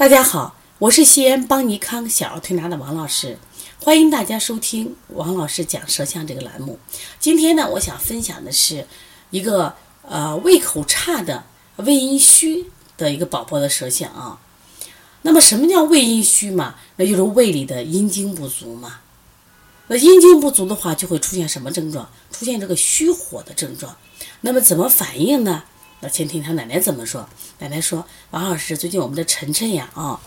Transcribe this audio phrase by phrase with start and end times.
[0.00, 3.38] 大家好，我是西安邦尼康小儿推拿的王老师，
[3.82, 6.78] 欢迎大家收听王老师讲舌象这个栏目。
[7.18, 8.86] 今天呢，我想分享的是
[9.28, 11.44] 一个呃胃口差的
[11.76, 12.64] 胃阴虚
[12.96, 14.40] 的一个宝宝的舌象啊。
[15.20, 16.76] 那么什么叫胃阴虚嘛？
[16.96, 19.00] 那就是胃里的阴精不足嘛。
[19.88, 22.08] 那阴精不足的话，就会出现什么症状？
[22.32, 23.94] 出现这个虚火的症状。
[24.40, 25.64] 那么怎么反应呢？
[26.00, 27.28] 那先听他奶奶怎么说。
[27.58, 30.18] 奶奶说：“王老师，最近我们的晨晨呀，啊，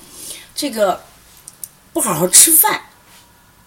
[0.53, 1.03] 这个
[1.91, 2.83] 不好好吃饭。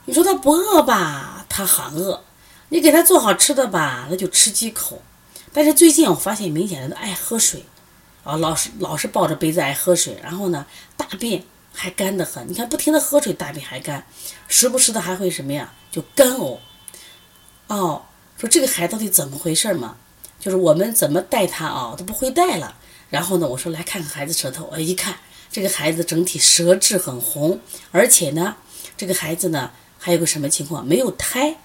[0.04, 2.20] 你说他不饿吧，他喊饿；
[2.68, 5.02] 你给他做好吃的吧，他就吃几口。
[5.52, 7.64] 但是最近我发现明显的爱喝水，
[8.22, 10.64] 啊，老是老是抱着杯子爱喝水，然后呢，
[10.96, 11.42] 大便
[11.72, 12.48] 还干得很。
[12.48, 14.06] 你看，不停的喝水，大便还干，
[14.46, 16.58] 时不时的还会什么呀，就干呕。
[17.66, 18.04] 哦，
[18.38, 19.96] 说这个孩子到底怎么回事嘛？”
[20.46, 22.76] 就是我们怎么带他啊，都不会带了。
[23.10, 24.68] 然后呢，我说来看看孩子舌头。
[24.70, 25.16] 我，一看
[25.50, 27.58] 这个孩子整体舌质很红，
[27.90, 28.54] 而且呢，
[28.96, 30.86] 这个孩子呢还有个什么情况？
[30.86, 31.56] 没有胎。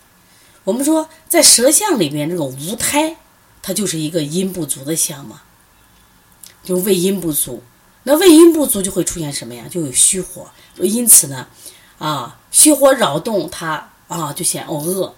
[0.64, 3.18] 我们说在舌象里面，这个无胎，
[3.62, 5.44] 它就是一个阴不足的象嘛，
[6.64, 7.62] 就胃阴不足。
[8.02, 9.66] 那胃阴不足就会出现什么呀？
[9.70, 10.50] 就有虚火。
[10.78, 11.46] 因此呢，
[12.00, 15.14] 啊，虚火扰动他啊，就显我饿，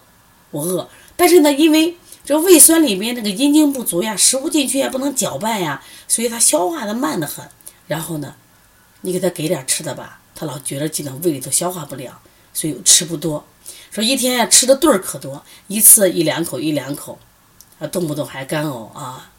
[0.52, 0.90] 我饿。
[1.16, 7.46] 但是呢，因为这胃酸里面那个阴经不足呀，食物进去也不能搅拌呀，所以它消化的慢得很。
[7.86, 8.36] 然后呢，
[9.02, 12.22] 你给他给点吃的吧，他老觉得进到胃里头消化不了，
[12.54, 13.46] 所以吃不多。
[13.92, 17.20] 说一天呀吃的顿儿可多，一次一两口一两口，
[17.80, 19.32] 啊动不动还干呕啊。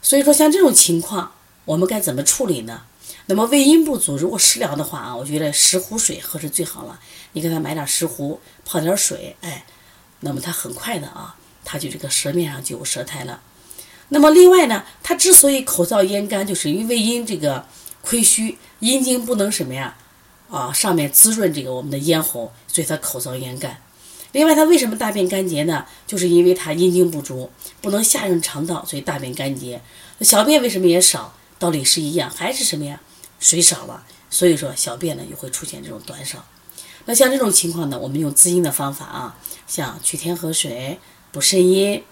[0.00, 1.32] 所以说像这种情况，
[1.64, 2.82] 我们该怎么处理呢？
[3.26, 7.00] 那么胃阴不足，如果食疗的话啊，我觉得石斛水喝是最好了。
[7.32, 9.64] 你给他买点石斛，泡点水，哎。
[10.24, 13.40] 那么他很快的啊，他就这个舌面上就有舌苔了。
[14.08, 17.66] 那么另外呢，他之所以口燥咽干，就是因为因这个
[18.02, 19.96] 亏虚，阴经不能什么呀，
[20.50, 23.80] 啊上面滋润这个我们的咽喉，所以他口燥咽干。
[24.32, 25.86] 另外他为什么大便干结呢？
[26.06, 29.80] 就是因为他阴经不足，不能下润肠道，所以大便干结。
[30.20, 31.34] 小便为什么也少？
[31.58, 33.00] 道理是一样，还是什么呀？
[33.40, 36.44] 水少了，所以说小便呢也会出现这种短少。
[37.06, 40.98] 那像这种情况呢，我们用滋阴的方法啊，像取天河水
[41.32, 42.02] 补肾阴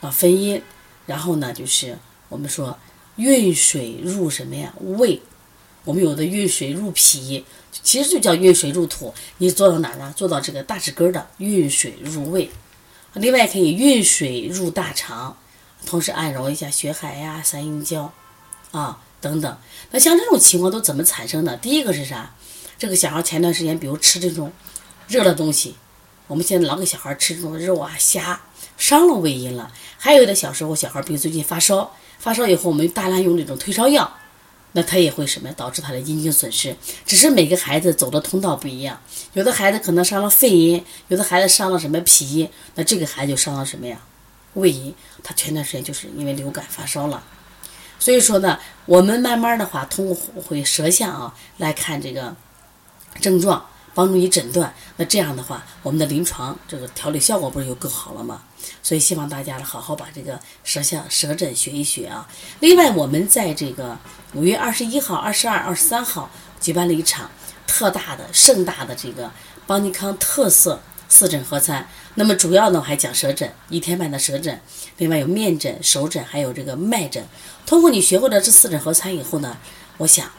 [0.00, 0.60] 啊分阴，
[1.06, 2.76] 然后呢就是我们说
[3.16, 5.20] 运水入什么呀胃，
[5.84, 7.44] 我们有的运水入脾，
[7.82, 9.14] 其实就叫运水入土。
[9.38, 10.12] 你做到哪儿呢？
[10.16, 12.50] 做到这个大指根的运水入胃，
[13.14, 15.36] 另外可以运水入大肠，
[15.86, 18.12] 同时按揉一下血海呀、三阴交
[18.72, 19.56] 啊等等。
[19.92, 21.56] 那像这种情况都怎么产生的？
[21.56, 22.34] 第一个是啥？
[22.80, 24.50] 这个小孩前段时间，比如吃这种
[25.06, 25.74] 热的东西，
[26.26, 28.40] 我们现在老给小孩吃这种肉啊、虾，
[28.78, 29.70] 伤了胃阴了。
[29.98, 34.10] 还有的小时候，小孩比如最近发烧，发烧以后我们大量用这种退烧药，
[34.72, 36.74] 那他也会什么导致他的阴经损失。
[37.04, 38.98] 只是每个孩子走的通道不一样，
[39.34, 44.00] 有的孩子可能伤了肺阴，有的孩子伤了什么脾阴，那这个孩子就伤了什么呀？
[44.54, 44.94] 胃阴。
[45.22, 47.22] 他前段时间就是因为流感发烧了，
[47.98, 52.34] 所以说呢，我们慢慢的话通过会舌象啊来看这个。
[53.20, 58.42] 症状帮助你诊断，那这样的话，我们的临床这个调理效果不是就更好了吗？
[58.82, 62.28] 所以希望大家呢好好把这个舌象舌诊学一学啊。
[62.60, 63.98] 另外，我们在这个
[64.34, 67.30] 五月二十一号、二十二、二十三号举办了一场
[67.66, 69.30] 特大的、盛大的这个
[69.66, 71.88] 邦尼康特色四诊合餐。
[72.14, 74.60] 那么主要呢我还讲舌诊，一天半的舌诊，
[74.98, 77.26] 另外有面诊、手诊，还有这个脉诊。
[77.66, 79.56] 通过你学会了这四诊合餐以后呢，
[79.98, 80.30] 我想。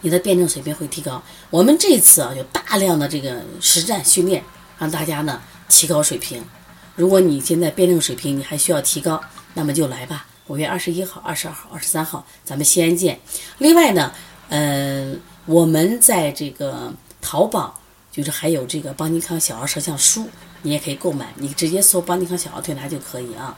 [0.00, 1.22] 你的辩证水平会提高。
[1.50, 4.42] 我们这次啊，有大量的这个实战训练，
[4.78, 6.44] 让大家呢提高水平。
[6.96, 9.20] 如果你现在辩证水平你还需要提高，
[9.54, 10.26] 那么就来吧。
[10.48, 13.20] 五月二十一号、二十二号、二十三号，咱们西安见。
[13.58, 14.12] 另外呢，
[14.48, 17.78] 嗯，我们在这个淘宝，
[18.10, 20.28] 就是还有这个邦尼康小儿舌象书，
[20.62, 21.32] 你也可以购买。
[21.36, 23.56] 你直接搜邦尼康小儿推拿就可以啊。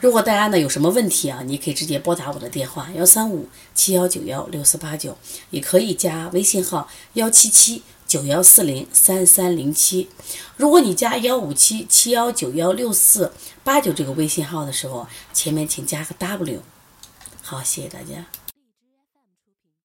[0.00, 5.16] 如果大家呢有什么问题啊，你可以直接拨打我的电话幺三五七幺九幺六四八九，
[5.50, 10.08] 也可以加微信号幺七七九幺四零三三零七。
[10.56, 13.32] 如果你加幺五七七幺九幺六四
[13.62, 16.62] 八九这个微信号的时候，前面请加个 W。
[17.42, 18.24] 好，谢谢大家。